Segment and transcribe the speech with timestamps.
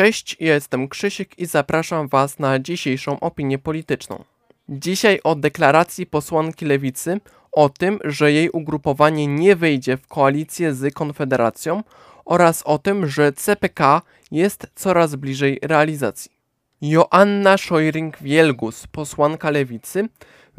[0.00, 4.24] Cześć, jestem Krzysiek i zapraszam Was na dzisiejszą opinię polityczną.
[4.68, 7.20] Dzisiaj o deklaracji posłanki Lewicy
[7.52, 11.82] o tym, że jej ugrupowanie nie wyjdzie w koalicję z Konfederacją
[12.24, 16.30] oraz o tym, że CPK jest coraz bliżej realizacji.
[16.82, 20.08] Joanna Szojring-Wielgus, posłanka Lewicy,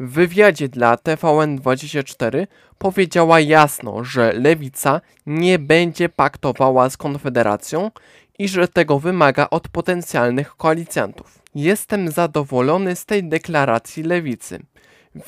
[0.00, 2.46] w wywiadzie dla TVN24
[2.78, 7.90] powiedziała jasno, że Lewica nie będzie paktowała z Konfederacją
[8.38, 11.38] i że tego wymaga od potencjalnych koalicjantów.
[11.54, 14.58] Jestem zadowolony z tej deklaracji Lewicy.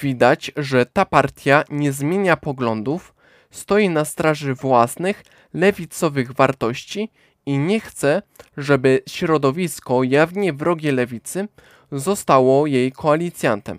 [0.02, 3.14] Widać, że ta partia nie zmienia poglądów,
[3.50, 7.10] stoi na straży własnych, lewicowych wartości
[7.46, 8.22] i nie chce,
[8.56, 11.48] żeby środowisko jawnie wrogie lewicy
[11.92, 13.78] zostało jej koalicjantem.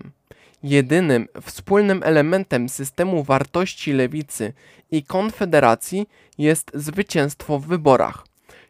[0.63, 4.53] Jedynym wspólnym elementem systemu wartości lewicy
[4.91, 8.25] i konfederacji jest zwycięstwo w wyborach.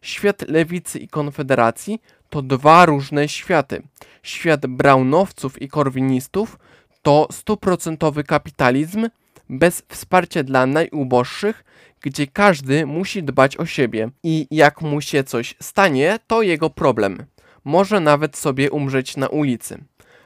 [0.06, 3.81] Świat lewicy i konfederacji to dwa różne światy.
[4.23, 6.59] Świat braunowców i korwinistów
[7.02, 9.09] to stuprocentowy kapitalizm
[9.50, 11.64] bez wsparcia dla najuboższych,
[12.02, 17.25] gdzie każdy musi dbać o siebie i jak mu się coś stanie, to jego problem.
[17.64, 19.84] Może nawet sobie umrzeć na ulicy.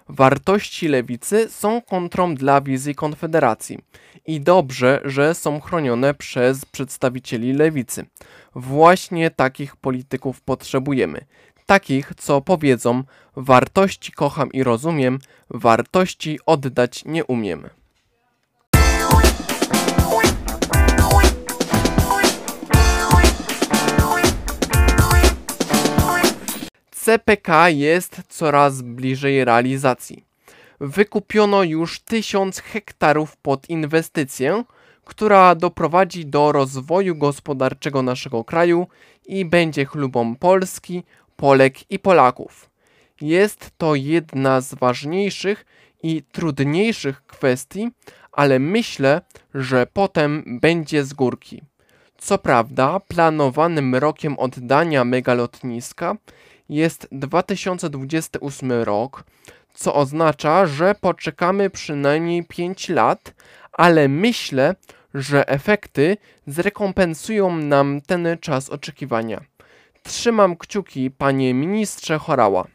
[0.10, 3.80] Wartości lewicy są kontrą dla wizji Konfederacji
[4.26, 8.06] i dobrze, że są chronione przez przedstawicieli lewicy.
[8.56, 11.26] Właśnie takich polityków potrzebujemy.
[11.66, 13.04] Takich, co powiedzą:
[13.36, 17.70] wartości kocham i rozumiem, wartości oddać nie umiem.
[27.06, 30.26] CPK jest coraz bliżej realizacji.
[30.80, 34.64] Wykupiono już 1000 hektarów pod inwestycję,
[35.06, 38.88] która doprowadzi do rozwoju gospodarczego naszego kraju
[39.26, 41.04] i będzie chlubą Polski,
[41.36, 42.70] Polek i Polaków.
[43.22, 45.66] Jest to jedna z ważniejszych
[46.04, 47.90] i trudniejszych kwestii,
[48.32, 49.22] ale myślę,
[49.54, 51.62] że potem będzie z górki.
[52.18, 56.16] Co prawda, planowanym rokiem oddania megalotniska
[56.70, 59.24] jest 2028 rok,
[59.74, 63.34] co oznacza, że poczekamy przynajmniej 5 lat,
[63.72, 64.76] ale myślę,
[65.14, 69.42] że efekty zrekompensują nam ten czas oczekiwania.
[70.04, 72.68] Trzymam kciuki, panie ministrze Chorała.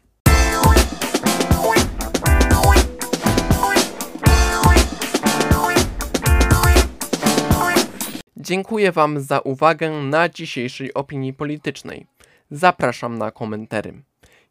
[8.37, 12.14] Dziękuję Wam za uwagę na dzisiejszej opinii politycznej.
[12.51, 13.93] Zapraszam na komentary.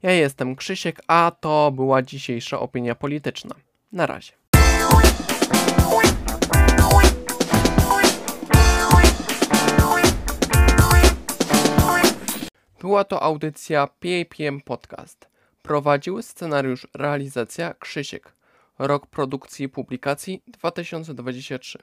[0.02, 3.54] Ja jestem Krzysiek, a to była dzisiejsza opinia polityczna.
[3.92, 4.32] Na razie.
[12.80, 15.28] Była to audycja PAPM Podcast.
[15.62, 18.32] Prowadził scenariusz realizacja Krzysiek.
[18.78, 21.78] Rok produkcji i publikacji 2023.